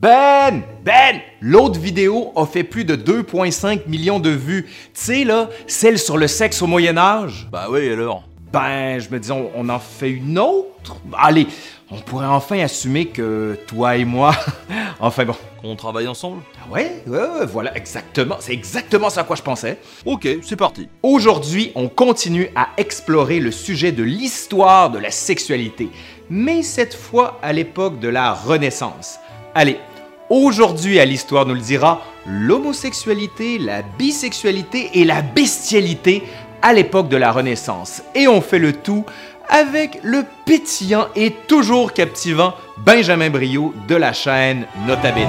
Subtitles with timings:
[0.00, 0.62] Ben!
[0.82, 1.20] Ben!
[1.42, 4.64] L'autre vidéo a fait plus de 2,5 millions de vues.
[4.64, 7.46] Tu sais, là, celle sur le sexe au Moyen-Âge?
[7.52, 10.96] Bah oui, alors Ben, je me dis, on, on en fait une autre?
[11.18, 11.46] Allez,
[11.90, 14.34] on pourrait enfin assumer que toi et moi.
[15.00, 15.34] enfin bon.
[15.60, 16.40] Qu'on travaille ensemble?
[16.64, 18.36] Ah Ouais, ouais, ouais, voilà, exactement.
[18.40, 19.76] C'est exactement ça à quoi je pensais.
[20.06, 20.88] Ok, c'est parti.
[21.02, 25.90] Aujourd'hui, on continue à explorer le sujet de l'histoire de la sexualité,
[26.30, 29.18] mais cette fois à l'époque de la Renaissance.
[29.54, 29.78] Allez,
[30.30, 36.22] aujourd'hui à l'histoire nous le dira l'homosexualité, la bisexualité et la bestialité
[36.62, 38.02] à l'époque de la Renaissance.
[38.14, 39.04] Et on fait le tout
[39.48, 45.28] avec le pétillant et toujours captivant Benjamin Brio de la chaîne Nota Bene.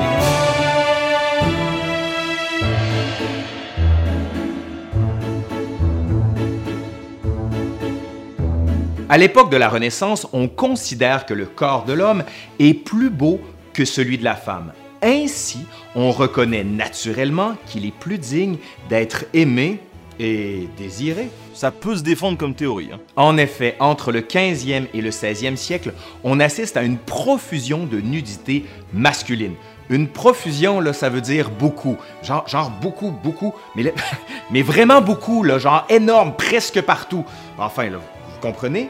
[9.10, 12.24] À l'époque de la Renaissance, on considère que le corps de l'homme
[12.60, 13.42] est plus beau
[13.74, 14.72] que celui de la femme.
[15.02, 15.66] Ainsi,
[15.96, 18.58] on reconnaît naturellement qu'il est plus digne
[18.90, 19.80] d'être aimé
[20.20, 21.30] et désiré.
[21.54, 22.90] Ça peut se défendre comme théorie.
[22.94, 23.00] Hein.
[23.16, 28.00] En effet, entre le 15e et le 16e siècle, on assiste à une profusion de
[28.00, 29.56] nudité masculine.
[29.90, 31.98] Une profusion, là, ça veut dire beaucoup.
[32.24, 37.26] Genre, genre beaucoup, beaucoup, mais, vraiment beaucoup, là, genre énorme, presque partout.
[37.58, 38.90] Enfin, là, vous comprenez?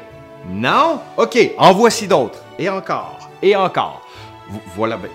[0.49, 0.99] Non?
[1.17, 2.43] OK, en voici d'autres.
[2.59, 4.01] Et encore, et encore.
[4.75, 5.09] Voilà, ben,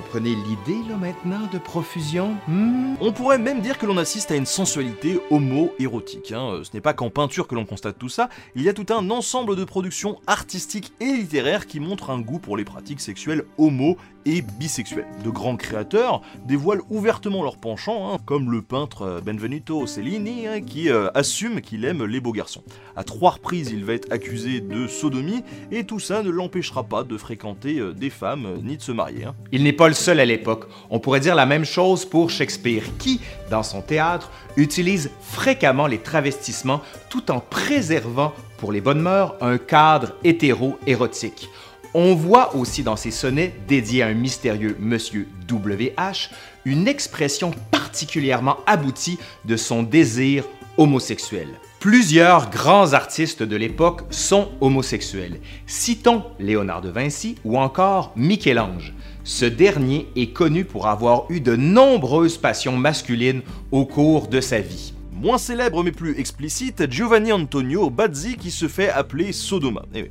[0.00, 2.36] comprenez l'idée, là, maintenant, de profusion?
[2.46, 2.94] Hmm?
[3.00, 6.30] On pourrait même dire que l'on assiste à une sensualité homo-érotique.
[6.30, 6.50] hein.
[6.52, 8.86] Euh, Ce n'est pas qu'en peinture que l'on constate tout ça, il y a tout
[8.90, 13.44] un ensemble de productions artistiques et littéraires qui montrent un goût pour les pratiques sexuelles
[13.58, 15.06] homo et bisexuelles.
[15.24, 20.60] De grands créateurs dévoilent ouvertement leur penchant, hein, comme le peintre euh, Benvenuto Cellini, hein,
[20.60, 22.62] qui euh, assume qu'il aime les beaux garçons.
[22.94, 27.02] À trois reprises, il va être accusé de sodomie, et tout ça ne l'empêchera pas
[27.04, 29.24] de fréquenter euh, des femmes euh, ni de se marier.
[29.24, 29.34] hein.
[29.50, 30.64] Il n'est pas le seul à l'époque.
[30.90, 35.98] On pourrait dire la même chose pour Shakespeare, qui, dans son théâtre, utilise fréquemment les
[35.98, 41.48] travestissements tout en préservant, pour les bonnes mœurs, un cadre hétéro-érotique.
[41.94, 46.30] On voit aussi dans ses sonnets dédiés à un mystérieux Monsieur W.H.
[46.64, 50.44] une expression particulièrement aboutie de son désir
[50.76, 51.48] homosexuel.
[51.80, 55.38] Plusieurs grands artistes de l'époque sont homosexuels.
[55.68, 58.94] Citons Léonard de Vinci ou encore Michel-Ange.
[59.22, 64.58] Ce dernier est connu pour avoir eu de nombreuses passions masculines au cours de sa
[64.58, 64.92] vie.
[65.12, 69.84] Moins célèbre mais plus explicite, Giovanni Antonio Bazzi qui se fait appeler Sodoma.
[69.94, 70.10] Eh.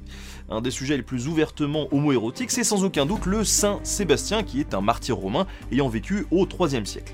[0.50, 4.62] Un des sujets les plus ouvertement homoérotiques, c'est sans aucun doute le Saint Sébastien qui
[4.62, 7.14] est un martyr romain ayant vécu au IIIe siècle.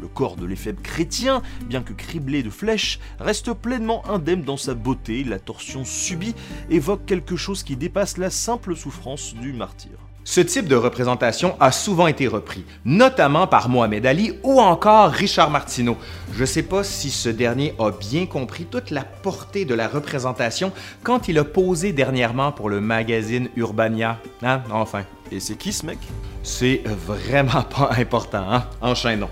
[0.00, 4.74] Le corps de l'éphèbe chrétien, bien que criblé de flèches, reste pleinement indemne dans sa
[4.74, 6.34] beauté, la torsion subie
[6.70, 9.92] évoque quelque chose qui dépasse la simple souffrance du martyr.
[10.24, 15.48] Ce type de représentation a souvent été repris, notamment par Mohamed Ali ou encore Richard
[15.50, 15.96] Martineau.
[16.34, 19.88] Je ne sais pas si ce dernier a bien compris toute la portée de la
[19.88, 20.70] représentation
[21.02, 24.18] quand il a posé dernièrement pour le magazine Urbania.
[24.42, 24.60] Hein?
[24.70, 25.98] Enfin, Et c'est qui ce mec?
[26.42, 28.66] C'est vraiment pas important, hein?
[28.82, 29.30] Enchaînons.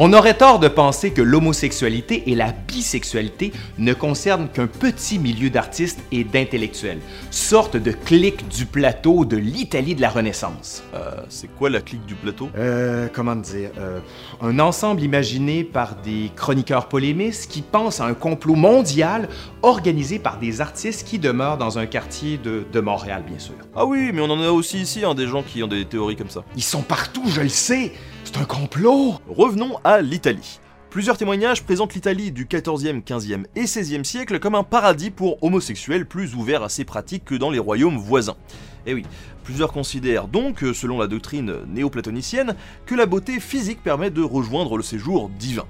[0.00, 5.50] On aurait tort de penser que l'homosexualité et la bisexualité ne concernent qu'un petit milieu
[5.50, 7.00] d'artistes et d'intellectuels,
[7.32, 10.84] sorte de clique du plateau de l'Italie de la Renaissance.
[10.94, 12.48] Euh, C'est quoi la clique du plateau?
[12.56, 13.98] Euh, comment dire euh,
[14.40, 19.28] Un ensemble imaginé par des chroniqueurs polémistes qui pensent à un complot mondial
[19.62, 23.56] organisé par des artistes qui demeurent dans un quartier de, de Montréal, bien sûr.
[23.74, 26.14] Ah oui, mais on en a aussi ici, hein, des gens qui ont des théories
[26.14, 26.44] comme ça.
[26.54, 27.94] Ils sont partout, je le sais
[28.30, 30.60] C'est un complot Revenons à l'Italie.
[30.90, 36.04] Plusieurs témoignages présentent l'Italie du 14e, 15e et 16e siècle comme un paradis pour homosexuels
[36.04, 38.36] plus ouvert à ces pratiques que dans les royaumes voisins.
[38.84, 39.06] Et oui,
[39.44, 44.82] plusieurs considèrent donc, selon la doctrine néoplatonicienne, que la beauté physique permet de rejoindre le
[44.82, 45.64] séjour divin.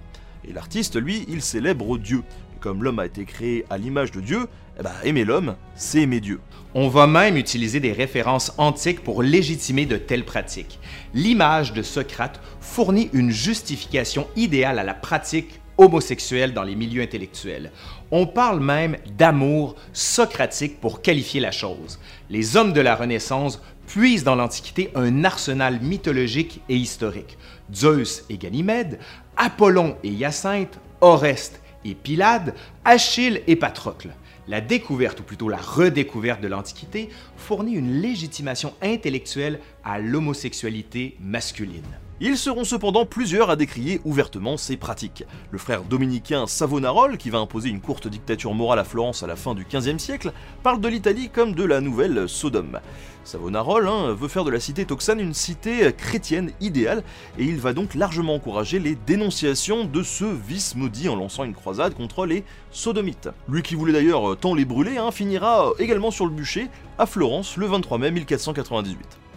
[0.45, 2.25] Et l'artiste, lui, il célèbre Dieu.
[2.61, 4.49] Comme l'homme a été créé à l'image de Dieu,
[4.79, 6.41] eh ben, aimer l'homme, c'est aimer Dieu.
[6.75, 10.81] On va même utiliser des références antiques pour légitimer de telles pratiques.
[11.15, 17.71] L'image de Socrate fournit une justification idéale à la pratique homosexuelle dans les milieux intellectuels.
[18.11, 22.01] On parle même d'amour socratique pour qualifier la chose.
[22.29, 27.39] Les hommes de la Renaissance puisent dans l'Antiquité un arsenal mythologique et historique.
[27.73, 28.99] Zeus et Ganymède,
[29.37, 32.55] Apollon et Hyacinthe, Oreste et Pylade,
[32.85, 34.11] Achille et Patrocle.
[34.49, 41.83] La découverte, ou plutôt la redécouverte de l'Antiquité, fournit une légitimation intellectuelle à l'homosexualité masculine.
[42.21, 45.23] Ils seront cependant plusieurs à décrier ouvertement ces pratiques.
[45.53, 49.37] Le frère dominicain Savonarole, qui va imposer une courte dictature morale à Florence à la
[49.37, 50.33] fin du XVe siècle,
[50.65, 52.81] parle de l'Italie comme de la nouvelle Sodome.
[53.23, 57.05] Savonarole hein, veut faire de la cité Toxane une cité chrétienne idéale,
[57.39, 61.55] et il va donc largement encourager les dénonciations de ce vice maudit en lançant une
[61.55, 62.43] croisade contre les
[62.73, 63.29] sodomites.
[63.49, 66.67] Lui qui voulait d'ailleurs tant les brûler, hein, finira également sur le bûcher
[66.99, 69.28] à Florence le 23 mai 1498.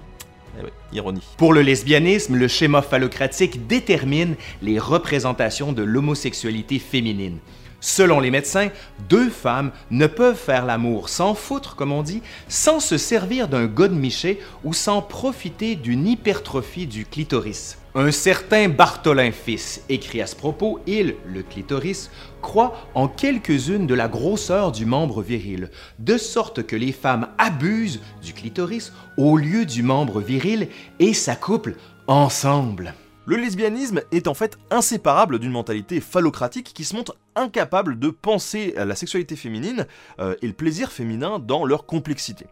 [0.59, 1.01] Eh.
[1.37, 7.37] Pour le lesbianisme, le schéma phallocratique détermine les représentations de l'homosexualité féminine.
[7.79, 8.69] Selon les médecins,
[9.09, 13.65] deux femmes ne peuvent faire l'amour sans foutre, comme on dit, sans se servir d'un
[13.65, 17.80] godemiché ou sans profiter d'une hypertrophie du clitoris.
[17.93, 22.09] Un certain Bartholin fils écrit à ce propos, il, le clitoris,
[22.41, 27.99] croit en quelques-unes de la grosseur du membre viril, de sorte que les femmes abusent
[28.23, 31.75] du clitoris au lieu du membre viril et s'accouplent
[32.07, 32.93] ensemble.
[33.25, 38.73] Le lesbianisme est en fait inséparable d'une mentalité phallocratique qui se montre incapable de penser
[38.77, 39.85] la sexualité féminine
[40.19, 42.47] euh, et le plaisir féminin dans leur complexité.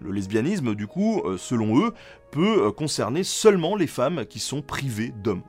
[0.00, 1.92] Le lesbianisme, du coup, euh, selon eux,
[2.34, 5.44] peut euh, concerner seulement les femmes qui sont privées d'hommes.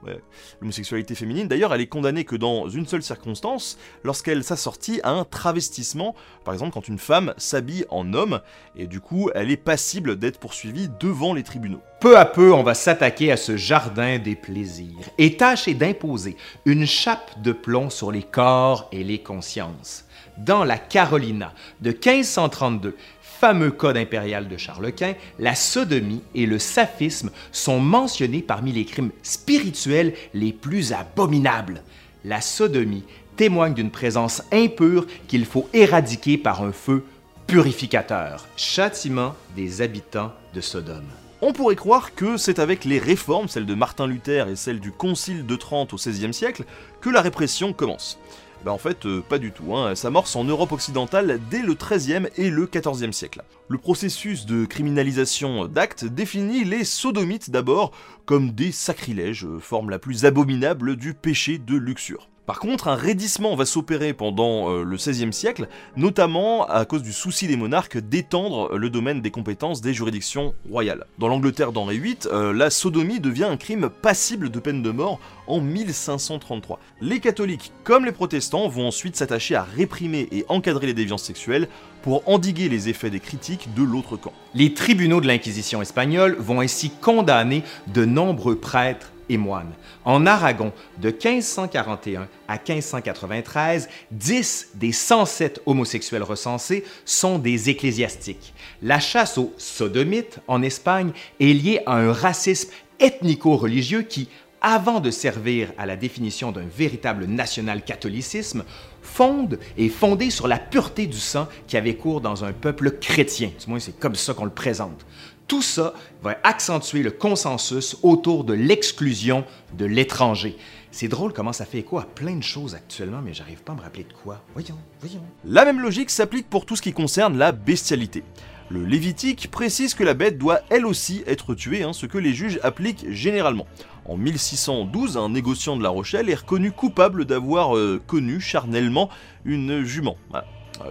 [0.62, 5.26] L'homosexualité féminine, d'ailleurs, elle est condamnée que dans une seule circonstance, lorsqu'elle s'assortit à un
[5.26, 8.40] travestissement, par exemple quand une femme s'habille en homme,
[8.76, 11.82] et du coup, elle est passible d'être poursuivie devant les tribunaux.
[12.00, 16.86] Peu à peu, on va s'attaquer à ce jardin des plaisirs et tâcher d'imposer une
[16.86, 20.06] chape de plomb sur les corps et les consciences.
[20.38, 22.96] Dans la Carolina de 1532,
[23.40, 28.86] fameux code impérial de Charles Quint, la sodomie et le saphisme sont mentionnés parmi les
[28.86, 31.84] crimes spirituels les plus abominables.
[32.24, 33.04] La sodomie
[33.36, 37.04] témoigne d'une présence impure qu'il faut éradiquer par un feu
[37.46, 38.48] purificateur.
[38.56, 41.04] Châtiment des habitants de Sodome.
[41.42, 44.92] On pourrait croire que c'est avec les réformes, celles de Martin Luther et celles du
[44.92, 46.64] Concile de Trente au XVIe siècle,
[47.02, 48.18] que la répression commence.
[48.66, 49.76] Ben en fait, euh, pas du tout.
[49.76, 49.94] Hein.
[49.94, 53.44] Ça amorce en Europe occidentale dès le XIIIe et le XIVe siècle.
[53.68, 57.92] Le processus de criminalisation d'actes définit les sodomites d'abord
[58.26, 62.28] comme des sacrilèges, euh, forme la plus abominable du péché de luxure.
[62.46, 67.12] Par contre, un raidissement va s'opérer pendant euh, le XVIe siècle, notamment à cause du
[67.12, 71.06] souci des monarques d'étendre le domaine des compétences des juridictions royales.
[71.18, 75.20] Dans l'Angleterre d'Henri VIII, euh, la sodomie devient un crime passible de peine de mort
[75.48, 76.80] en 1533.
[77.02, 81.68] Les catholiques comme les protestants vont ensuite s'attacher à réprimer et encadrer les déviances sexuelles
[82.04, 84.34] pour endiguer les effets des critiques de l'autre camp.
[84.54, 89.74] Les tribunaux de l'Inquisition espagnole vont ainsi condamner de nombreux prêtres et moines.
[90.04, 98.54] En Aragon, de 1541 à 1593, 10 des 107 homosexuels recensés sont des ecclésiastiques.
[98.82, 102.70] La chasse aux sodomites en Espagne est liée à un racisme
[103.00, 104.30] ethnico-religieux qui,
[104.62, 108.64] avant de servir à la définition d'un véritable national-catholicisme,
[109.02, 113.52] fonde et fondé sur la pureté du sang qui avait cours dans un peuple chrétien.
[113.80, 115.06] C'est comme ça qu'on le présente.
[115.48, 115.94] Tout ça
[116.24, 119.46] va accentuer le consensus autour de l'exclusion
[119.78, 120.58] de l'étranger.
[120.90, 123.76] C'est drôle comment ça fait écho à plein de choses actuellement, mais j'arrive pas à
[123.76, 124.42] me rappeler de quoi.
[124.54, 125.22] Voyons, voyons.
[125.44, 128.24] La même logique s'applique pour tout ce qui concerne la bestialité.
[128.70, 132.34] Le Lévitique précise que la bête doit elle aussi être tuée, hein, ce que les
[132.34, 133.68] juges appliquent généralement.
[134.06, 139.10] En 1612, un négociant de La Rochelle est reconnu coupable d'avoir euh, connu charnellement
[139.44, 140.18] une jument.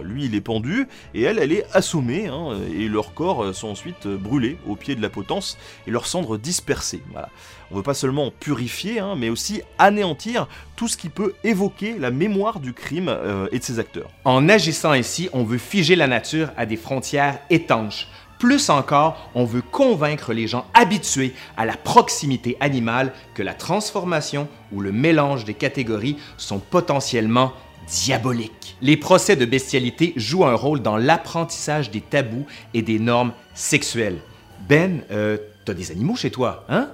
[0.01, 3.69] Lui, il est pendu, et elle, elle est assommée, hein, et leurs corps euh, sont
[3.69, 7.01] ensuite euh, brûlés au pied de la potence, et leurs cendres dispersées.
[7.11, 7.29] Voilà.
[7.71, 12.11] On veut pas seulement purifier, hein, mais aussi anéantir tout ce qui peut évoquer la
[12.11, 13.15] mémoire du crime
[13.51, 14.09] et de ses acteurs.
[14.23, 18.07] En agissant ainsi, on veut figer la nature à des frontières étanches.
[18.39, 24.47] Plus encore, on veut convaincre les gens habitués à la proximité animale que la transformation
[24.73, 27.53] ou le mélange des catégories sont potentiellement
[27.87, 28.77] diabolique.
[28.81, 34.19] Les procès de bestialité jouent un rôle dans l'apprentissage des tabous et des normes sexuelles.
[34.67, 36.89] Ben, euh, t'as des animaux chez toi, hein?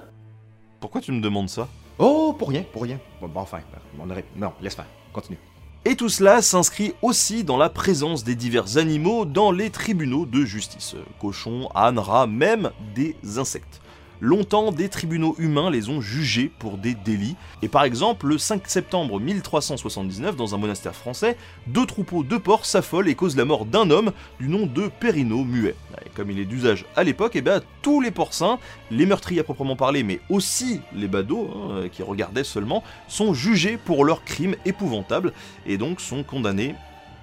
[0.80, 1.68] Pourquoi tu me demandes ça?
[1.98, 2.98] Oh, pour rien, pour rien.
[3.20, 3.60] Bon, enfin,
[3.98, 4.24] on aurait...
[4.36, 5.38] Non, laisse faire, continue.
[5.84, 10.44] Et tout cela s'inscrit aussi dans la présence des divers animaux dans les tribunaux de
[10.44, 10.94] justice.
[11.20, 13.80] Cochons, ânes, rats, même des insectes.
[14.24, 17.34] Longtemps, des tribunaux humains les ont jugés pour des délits.
[17.60, 21.36] Et par exemple, le 5 septembre 1379, dans un monastère français,
[21.66, 25.42] deux troupeaux de porcs s'affolent et causent la mort d'un homme du nom de Périno
[25.42, 25.74] Muet.
[26.14, 28.60] comme il est d'usage à l'époque, eh bien, tous les porcins,
[28.92, 33.76] les meurtriers à proprement parler, mais aussi les badauds, hein, qui regardaient seulement, sont jugés
[33.76, 35.32] pour leurs crimes épouvantables
[35.66, 36.76] et donc sont condamnés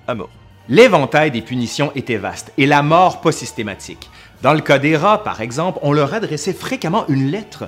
[0.05, 0.29] à mort.
[0.71, 4.09] L'éventail des punitions était vaste et la mort pas systématique.
[4.41, 7.67] Dans le cas des rats, par exemple, on leur adressait fréquemment une lettre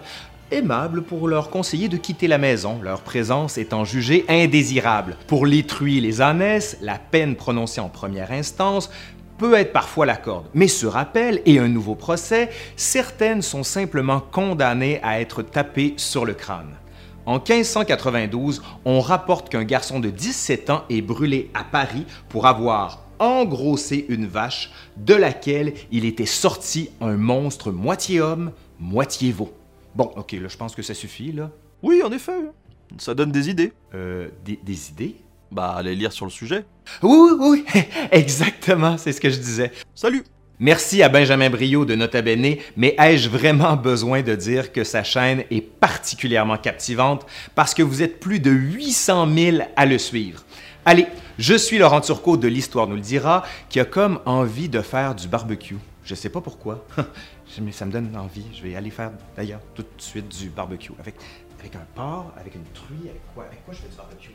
[0.51, 5.17] aimables pour leur conseiller de quitter la maison, leur présence étant jugée indésirable.
[5.27, 5.65] Pour et
[5.99, 8.89] les ânesses, la peine prononcée en première instance
[9.37, 10.45] peut être parfois la corde.
[10.53, 16.25] Mais ce rappel et un nouveau procès, certaines sont simplement condamnées à être tapées sur
[16.25, 16.77] le crâne.
[17.25, 22.99] En 1592, on rapporte qu'un garçon de 17 ans est brûlé à Paris pour avoir
[23.21, 29.53] engrossé une vache de laquelle il était sorti un monstre moitié homme, moitié veau.
[29.95, 31.51] Bon, ok, là je pense que ça suffit, là.
[31.83, 32.33] Oui, en effet.
[32.97, 33.71] Ça donne des idées.
[33.93, 35.15] Euh, des, des idées?
[35.51, 36.65] Bah, allez lire sur le sujet.
[37.03, 39.71] Oui, oui, oui, exactement, c'est ce que je disais.
[39.95, 40.23] Salut
[40.63, 45.03] Merci à Benjamin Brio de Nota Bene, mais ai-je vraiment besoin de dire que sa
[45.03, 47.25] chaîne est particulièrement captivante
[47.55, 50.43] parce que vous êtes plus de 800 000 à le suivre?
[50.83, 51.05] Allez,
[51.37, 55.13] je suis Laurent Turcot de l'Histoire nous le dira, qui a comme envie de faire
[55.13, 55.77] du barbecue.
[56.03, 56.83] Je sais pas pourquoi,
[57.61, 58.47] mais ça me donne envie.
[58.51, 61.15] Je vais aller faire d'ailleurs tout de suite du barbecue avec,
[61.59, 63.45] avec un porc, avec une truie, avec quoi?
[63.45, 64.31] Avec quoi je fais du barbecue?